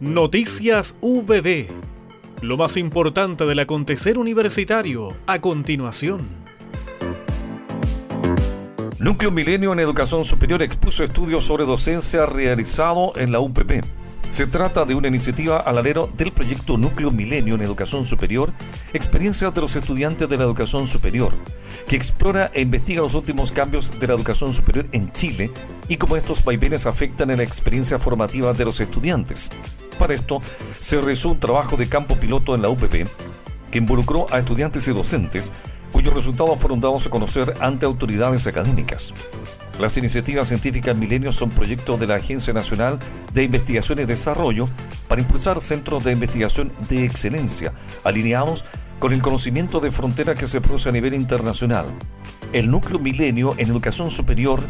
[0.00, 1.66] Noticias VB.
[2.40, 6.28] Lo más importante del acontecer universitario a continuación.
[9.00, 13.82] Núcleo Milenio en Educación Superior expuso estudios sobre docencia realizado en la UPP.
[14.30, 18.52] Se trata de una iniciativa al alero del proyecto Núcleo Milenio en Educación Superior,
[18.92, 21.32] experiencias de los estudiantes de la educación superior,
[21.88, 25.50] que explora e investiga los últimos cambios de la educación superior en Chile
[25.88, 29.48] y cómo estos vaivenes afectan en la experiencia formativa de los estudiantes.
[29.98, 30.42] Para esto,
[30.78, 33.06] se realizó un trabajo de campo piloto en la UPP
[33.70, 35.52] que involucró a estudiantes y docentes,
[35.90, 39.14] cuyos resultados fueron dados a conocer ante autoridades académicas.
[39.78, 42.98] Las iniciativas científicas Milenio son proyectos de la Agencia Nacional
[43.32, 44.68] de Investigación y Desarrollo
[45.06, 48.64] para impulsar centros de investigación de excelencia, alineados
[48.98, 51.86] con el conocimiento de frontera que se produce a nivel internacional.
[52.52, 54.64] El núcleo Milenio en Educación Superior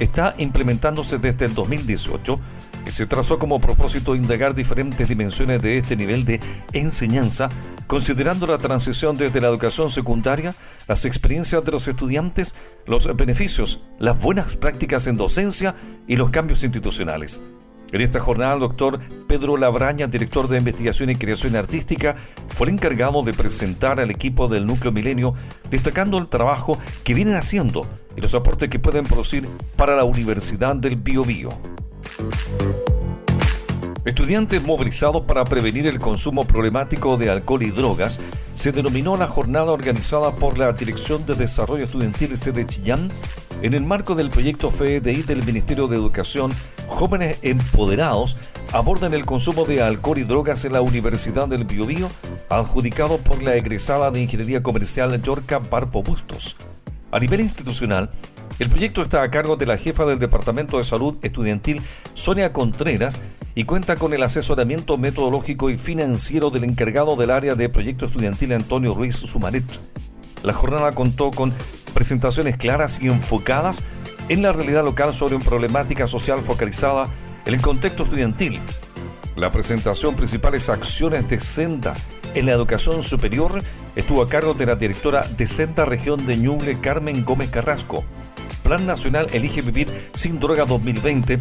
[0.00, 2.40] está implementándose desde el 2018
[2.86, 6.40] y se trazó como propósito indagar diferentes dimensiones de este nivel de
[6.72, 7.50] enseñanza,
[7.94, 10.56] considerando la transición desde la educación secundaria,
[10.88, 15.76] las experiencias de los estudiantes, los beneficios, las buenas prácticas en docencia
[16.08, 17.40] y los cambios institucionales.
[17.92, 22.16] En esta jornada, el doctor Pedro Labraña, director de Investigación y Creación Artística,
[22.48, 25.34] fue el encargado de presentar al equipo del Núcleo Milenio,
[25.70, 27.86] destacando el trabajo que vienen haciendo
[28.16, 31.50] y los aportes que pueden producir para la Universidad del Biobío.
[34.04, 38.20] Estudiantes movilizados para prevenir el consumo problemático de alcohol y drogas,
[38.52, 43.10] se denominó la jornada organizada por la Dirección de Desarrollo Estudiantil de Chillán
[43.62, 46.52] en el marco del proyecto FEDI del Ministerio de Educación.
[46.86, 48.36] Jóvenes empoderados
[48.74, 52.10] abordan el consumo de alcohol y drogas en la Universidad del Biobío,
[52.50, 56.58] adjudicado por la egresada de Ingeniería Comercial Yorca Barpo Bustos.
[57.10, 58.10] A nivel institucional,
[58.58, 61.80] el proyecto está a cargo de la jefa del Departamento de Salud Estudiantil,
[62.12, 63.18] Sonia Contreras,
[63.54, 68.52] y cuenta con el asesoramiento metodológico y financiero del encargado del área de proyecto estudiantil,
[68.52, 69.64] Antonio Ruiz Sumaret.
[70.42, 71.52] La jornada contó con
[71.94, 73.84] presentaciones claras y enfocadas
[74.28, 77.08] en la realidad local sobre una problemática social focalizada
[77.46, 78.60] en el contexto estudiantil.
[79.36, 81.94] La presentación principales acciones de Senda
[82.34, 83.62] en la educación superior
[83.94, 88.04] estuvo a cargo de la directora de Senda Región de Ñuble, Carmen Gómez Carrasco.
[88.64, 91.38] Plan Nacional Elige Vivir Sin Droga 2020,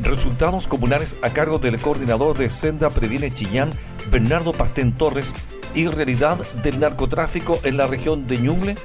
[0.00, 3.72] resultados comunales a cargo del coordinador de Senda Previene Chillán,
[4.10, 5.34] Bernardo Pastén Torres,
[5.74, 8.76] y realidad del narcotráfico en la región de Ñuble,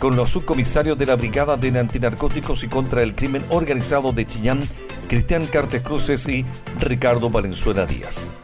[0.00, 4.68] con los subcomisarios de la Brigada de Antinarcóticos y contra el Crimen Organizado de Chillán,
[5.08, 6.44] Cristian Cartes Cruces y
[6.80, 8.34] Ricardo Valenzuela Díaz.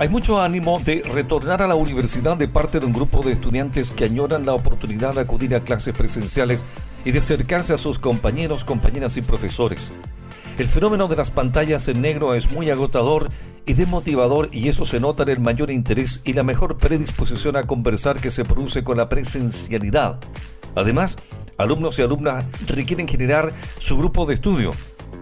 [0.00, 3.92] Hay mucho ánimo de retornar a la universidad de parte de un grupo de estudiantes
[3.92, 6.64] que añoran la oportunidad de acudir a clases presenciales
[7.04, 9.92] y de acercarse a sus compañeros, compañeras y profesores.
[10.56, 13.28] El fenómeno de las pantallas en negro es muy agotador
[13.66, 17.64] y demotivador y eso se nota en el mayor interés y la mejor predisposición a
[17.64, 20.18] conversar que se produce con la presencialidad.
[20.76, 21.18] Además,
[21.58, 24.72] alumnos y alumnas requieren generar su grupo de estudio,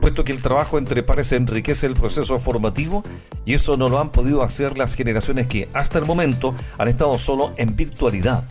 [0.08, 3.04] puesto que el trabajo entre pares enriquece el proceso formativo
[3.44, 7.18] y eso no lo han podido hacer las generaciones que hasta el momento han estado
[7.18, 8.44] solo en virtualidad.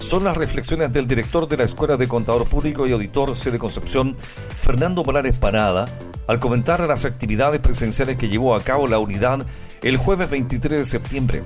[0.00, 3.60] Son las reflexiones del director de la Escuela de Contador Público y Auditor C de
[3.60, 4.16] Concepción,
[4.58, 5.86] Fernando Morales Parada,
[6.26, 9.46] al comentar las actividades presenciales que llevó a cabo la unidad
[9.82, 11.44] el jueves 23 de septiembre.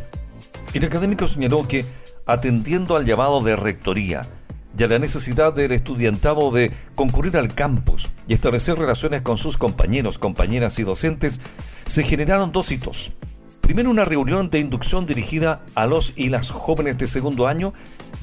[0.73, 1.85] El académico señaló que,
[2.25, 4.27] atendiendo al llamado de rectoría,
[4.77, 9.57] y a la necesidad del estudiantado de concurrir al campus y establecer relaciones con sus
[9.57, 11.41] compañeros, compañeras y docentes,
[11.87, 13.13] se generaron dos hitos.
[13.61, 17.73] Primero una reunión de inducción dirigida a los y las jóvenes de segundo año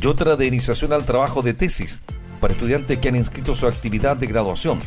[0.02, 2.04] y otra de iniciación al trabajo de tesis
[2.40, 4.80] para estudiantes que han inscrito su actividad de graduación.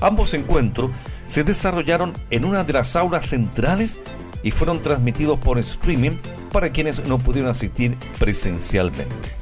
[0.00, 0.90] Ambos encuentros
[1.26, 4.00] se desarrollaron en una de las aulas centrales
[4.42, 6.18] y fueron transmitidos por streaming
[6.50, 9.41] para quienes no pudieron asistir presencialmente.